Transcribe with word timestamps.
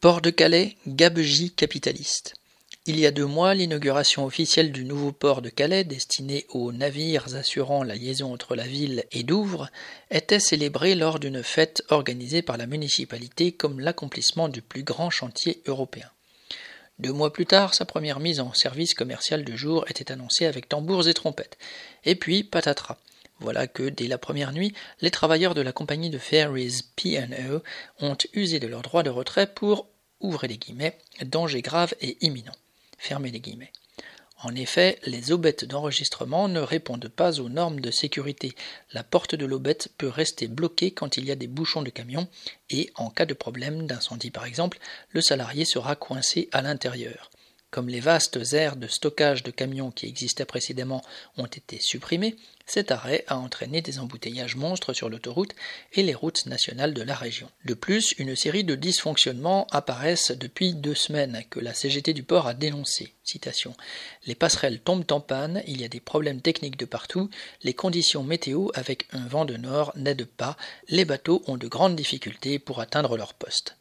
Port 0.00 0.22
de 0.22 0.30
Calais, 0.30 0.78
gabegie 0.86 1.50
capitaliste. 1.50 2.32
Il 2.86 2.98
y 2.98 3.04
a 3.04 3.10
deux 3.10 3.26
mois, 3.26 3.52
l'inauguration 3.52 4.24
officielle 4.24 4.72
du 4.72 4.86
nouveau 4.86 5.12
port 5.12 5.42
de 5.42 5.50
Calais, 5.50 5.84
destiné 5.84 6.46
aux 6.48 6.72
navires 6.72 7.36
assurant 7.36 7.82
la 7.82 7.96
liaison 7.96 8.32
entre 8.32 8.56
la 8.56 8.66
ville 8.66 9.04
et 9.12 9.24
Douvres, 9.24 9.68
était 10.10 10.40
célébrée 10.40 10.94
lors 10.94 11.18
d'une 11.18 11.42
fête 11.42 11.82
organisée 11.90 12.40
par 12.40 12.56
la 12.56 12.66
municipalité 12.66 13.52
comme 13.52 13.78
l'accomplissement 13.78 14.48
du 14.48 14.62
plus 14.62 14.84
grand 14.84 15.10
chantier 15.10 15.62
européen. 15.66 16.08
Deux 16.98 17.12
mois 17.12 17.30
plus 17.30 17.44
tard, 17.44 17.74
sa 17.74 17.84
première 17.84 18.20
mise 18.20 18.40
en 18.40 18.54
service 18.54 18.94
commercial 18.94 19.44
du 19.44 19.58
jour 19.58 19.84
était 19.90 20.10
annoncée 20.10 20.46
avec 20.46 20.66
tambours 20.66 21.08
et 21.08 21.14
trompettes. 21.14 21.58
Et 22.06 22.14
puis, 22.14 22.42
patatras. 22.42 22.96
Voilà 23.40 23.66
que, 23.66 23.88
dès 23.88 24.06
la 24.06 24.18
première 24.18 24.52
nuit, 24.52 24.74
les 25.00 25.10
travailleurs 25.10 25.54
de 25.54 25.62
la 25.62 25.72
compagnie 25.72 26.10
de 26.10 26.18
ferries 26.18 26.82
P&O 26.94 27.62
ont 28.00 28.16
usé 28.34 28.60
de 28.60 28.66
leur 28.66 28.82
droit 28.82 29.02
de 29.02 29.10
retrait 29.10 29.52
pour, 29.52 29.88
ouvrir 30.20 30.50
les 30.50 30.58
guillemets, 30.58 30.98
danger 31.24 31.62
grave 31.62 31.94
et 32.00 32.18
imminent. 32.20 32.54
Fermez 32.98 33.30
les 33.30 33.40
guillemets. 33.40 33.72
En 34.42 34.54
effet, 34.54 34.98
les 35.04 35.32
aubettes 35.32 35.66
d'enregistrement 35.66 36.48
ne 36.48 36.60
répondent 36.60 37.08
pas 37.08 37.40
aux 37.40 37.50
normes 37.50 37.80
de 37.80 37.90
sécurité. 37.90 38.54
La 38.92 39.04
porte 39.04 39.34
de 39.34 39.44
l'aubette 39.44 39.90
peut 39.98 40.08
rester 40.08 40.48
bloquée 40.48 40.92
quand 40.92 41.18
il 41.18 41.26
y 41.26 41.30
a 41.30 41.36
des 41.36 41.46
bouchons 41.46 41.82
de 41.82 41.90
camion 41.90 42.26
et, 42.70 42.90
en 42.94 43.10
cas 43.10 43.26
de 43.26 43.34
problème 43.34 43.86
d'incendie 43.86 44.30
par 44.30 44.46
exemple, 44.46 44.78
le 45.10 45.20
salarié 45.20 45.66
sera 45.66 45.94
coincé 45.94 46.48
à 46.52 46.62
l'intérieur. 46.62 47.30
Comme 47.70 47.88
les 47.88 48.00
vastes 48.00 48.52
aires 48.52 48.74
de 48.74 48.88
stockage 48.88 49.44
de 49.44 49.52
camions 49.52 49.92
qui 49.92 50.06
existaient 50.06 50.44
précédemment 50.44 51.02
ont 51.36 51.46
été 51.46 51.78
supprimés, 51.78 52.36
cet 52.66 52.90
arrêt 52.90 53.24
a 53.28 53.36
entraîné 53.36 53.80
des 53.80 54.00
embouteillages 54.00 54.56
monstres 54.56 54.92
sur 54.92 55.08
l'autoroute 55.08 55.54
et 55.92 56.02
les 56.02 56.14
routes 56.14 56.46
nationales 56.46 56.94
de 56.94 57.02
la 57.02 57.14
région. 57.14 57.48
De 57.64 57.74
plus, 57.74 58.12
une 58.18 58.34
série 58.34 58.64
de 58.64 58.74
dysfonctionnements 58.74 59.68
apparaissent 59.70 60.32
depuis 60.32 60.74
deux 60.74 60.96
semaines 60.96 61.44
que 61.48 61.60
la 61.60 61.72
CGT 61.72 62.12
du 62.12 62.24
port 62.24 62.48
a 62.48 62.54
dénoncé. 62.54 63.14
Les 64.26 64.34
passerelles 64.34 64.80
tombent 64.80 65.10
en 65.12 65.20
panne, 65.20 65.62
il 65.68 65.80
y 65.80 65.84
a 65.84 65.88
des 65.88 66.00
problèmes 66.00 66.40
techniques 66.40 66.78
de 66.78 66.84
partout, 66.84 67.30
les 67.62 67.74
conditions 67.74 68.24
météo 68.24 68.68
avec 68.74 69.06
un 69.12 69.26
vent 69.28 69.44
de 69.44 69.56
nord 69.56 69.92
n'aident 69.94 70.26
pas, 70.26 70.56
les 70.88 71.04
bateaux 71.04 71.42
ont 71.46 71.56
de 71.56 71.68
grandes 71.68 71.94
difficultés 71.94 72.58
pour 72.58 72.80
atteindre 72.80 73.16
leur 73.16 73.34
poste. 73.34 73.76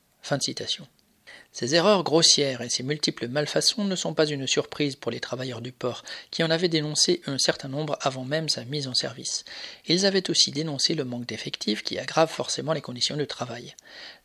Ces 1.52 1.73
erreurs 1.73 2.03
grossières 2.03 2.61
et 2.61 2.69
ces 2.69 2.83
multiples 2.83 3.28
malfaçons 3.28 3.83
ne 3.83 3.95
sont 3.95 4.14
pas 4.14 4.28
une 4.28 4.45
surprise 4.45 4.95
pour 4.95 5.11
les 5.11 5.19
travailleurs 5.19 5.61
du 5.61 5.72
port, 5.72 6.03
qui 6.30 6.44
en 6.44 6.52
avaient 6.52 6.69
dénoncé 6.69 7.22
un 7.25 7.39
certain 7.39 7.67
nombre 7.67 7.97
avant 8.02 8.23
même 8.23 8.50
sa 8.50 8.64
mise 8.66 8.88
en 8.88 8.94
service. 8.94 9.45
Ils 9.88 10.05
avaient 10.05 10.30
aussi 10.30 10.52
dénoncé 10.52 10.94
le 10.94 11.05
manque 11.05 11.25
d'effectifs 11.25 11.83
qui 11.83 11.97
aggrave 11.97 12.30
forcément 12.30 12.73
les 12.73 12.81
conditions 12.81 13.17
de 13.17 13.25
travail. 13.25 13.75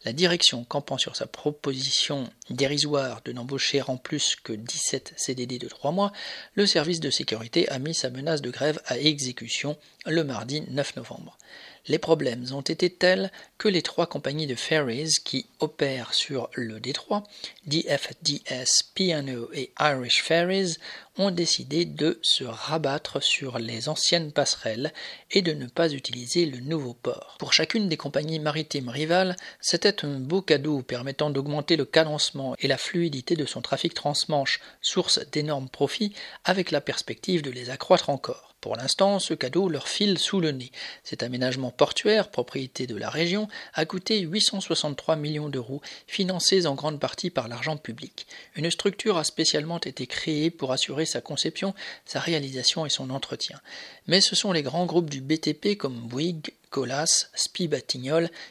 La 0.04 0.12
direction 0.12 0.64
campant 0.64 0.98
sur 0.98 1.16
sa 1.16 1.26
proposition 1.26 2.28
dérisoire 2.50 3.22
de 3.24 3.32
n'embaucher 3.32 3.80
en 3.82 3.96
plus 3.96 4.36
que 4.36 4.52
17 4.52 5.14
CDD 5.16 5.58
de 5.58 5.68
3 5.68 5.92
mois, 5.92 6.12
le 6.54 6.66
service 6.66 7.00
de 7.00 7.10
sécurité 7.10 7.68
a 7.70 7.78
mis 7.78 7.94
sa 7.94 8.10
menace 8.10 8.42
de 8.42 8.50
grève 8.50 8.80
à 8.86 8.98
exécution 8.98 9.78
le 10.04 10.24
mardi 10.24 10.62
9 10.68 10.96
novembre. 10.96 11.38
Les 11.86 11.98
problèmes 11.98 12.46
ont 12.52 12.62
été 12.62 12.88
tels 12.88 13.30
que 13.58 13.68
les 13.68 13.82
trois 13.82 14.06
compagnies 14.06 14.46
de 14.46 14.54
ferries 14.54 15.16
qui 15.22 15.46
opèrent 15.60 16.14
sur 16.14 16.48
le 16.54 16.80
détroit, 16.80 17.13
DFDS, 17.66 18.90
P&O 18.94 19.50
et 19.52 19.72
Irish 19.80 20.22
Ferries, 20.22 20.78
ont 21.16 21.30
décidé 21.30 21.84
de 21.84 22.18
se 22.22 22.44
rabattre 22.44 23.22
sur 23.22 23.58
les 23.58 23.88
anciennes 23.88 24.32
passerelles 24.32 24.92
et 25.30 25.42
de 25.42 25.52
ne 25.52 25.66
pas 25.66 25.92
utiliser 25.92 26.46
le 26.46 26.60
nouveau 26.60 26.94
port. 26.94 27.36
Pour 27.38 27.52
chacune 27.52 27.88
des 27.88 27.96
compagnies 27.96 28.40
maritimes 28.40 28.88
rivales, 28.88 29.36
c'était 29.60 30.04
un 30.04 30.18
beau 30.18 30.42
cadeau 30.42 30.82
permettant 30.82 31.30
d'augmenter 31.30 31.76
le 31.76 31.84
cadencement 31.84 32.56
et 32.58 32.68
la 32.68 32.78
fluidité 32.78 33.36
de 33.36 33.46
son 33.46 33.62
trafic 33.62 33.94
transmanche, 33.94 34.60
source 34.80 35.20
d'énormes 35.30 35.68
profits, 35.68 36.14
avec 36.44 36.70
la 36.70 36.80
perspective 36.80 37.42
de 37.42 37.50
les 37.50 37.70
accroître 37.70 38.10
encore. 38.10 38.53
Pour 38.64 38.76
l'instant, 38.76 39.18
ce 39.18 39.34
cadeau 39.34 39.68
leur 39.68 39.88
file 39.88 40.18
sous 40.18 40.40
le 40.40 40.50
nez. 40.50 40.72
Cet 41.02 41.22
aménagement 41.22 41.70
portuaire, 41.70 42.30
propriété 42.30 42.86
de 42.86 42.96
la 42.96 43.10
région, 43.10 43.46
a 43.74 43.84
coûté 43.84 44.20
863 44.20 45.16
millions 45.16 45.50
d'euros, 45.50 45.82
financés 46.06 46.64
en 46.64 46.74
grande 46.74 46.98
partie 46.98 47.28
par 47.28 47.46
l'argent 47.46 47.76
public. 47.76 48.26
Une 48.56 48.70
structure 48.70 49.18
a 49.18 49.24
spécialement 49.24 49.80
été 49.80 50.06
créée 50.06 50.50
pour 50.50 50.72
assurer 50.72 51.04
sa 51.04 51.20
conception, 51.20 51.74
sa 52.06 52.20
réalisation 52.20 52.86
et 52.86 52.88
son 52.88 53.10
entretien. 53.10 53.60
Mais 54.06 54.22
ce 54.22 54.34
sont 54.34 54.52
les 54.52 54.62
grands 54.62 54.86
groupes 54.86 55.10
du 55.10 55.20
BTP 55.20 55.76
comme 55.76 56.00
Bouygues, 56.00 56.54
Colas, 56.70 57.28
Spi 57.34 57.68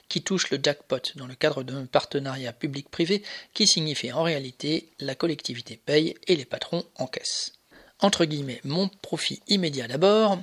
qui 0.10 0.22
touchent 0.22 0.52
le 0.52 0.60
jackpot 0.62 1.02
dans 1.16 1.26
le 1.26 1.34
cadre 1.34 1.64
d'un 1.64 1.88
partenariat 1.88 2.54
public-privé 2.54 3.24
qui 3.56 3.66
signifie 3.66 4.12
en 4.12 4.22
réalité 4.22 4.90
la 5.00 5.16
collectivité 5.16 5.76
paye 5.84 6.14
et 6.28 6.36
les 6.36 6.46
patrons 6.46 6.86
encaissent 6.98 7.54
entre 8.04 8.26
guillemets, 8.26 8.62
mon 8.64 8.90
profit 9.02 9.42
immédiat 9.48 9.88
d'abord, 9.88 10.38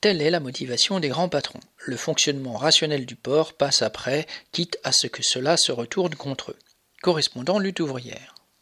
telle 0.00 0.22
est 0.22 0.30
la 0.30 0.38
motivation 0.38 1.00
des 1.00 1.08
grands 1.08 1.28
patrons. 1.28 1.60
Le 1.78 1.96
fonctionnement 1.96 2.56
rationnel 2.56 3.06
du 3.06 3.16
port 3.16 3.54
passe 3.54 3.82
après, 3.82 4.26
quitte 4.52 4.78
à 4.84 4.92
ce 4.92 5.08
que 5.08 5.22
cela 5.22 5.56
se 5.56 5.72
retourne 5.72 6.14
contre 6.14 6.52
eux. 6.52 6.58
Correspondant 7.02 7.58
lutte 7.58 7.80
ouvrière. 7.80 8.35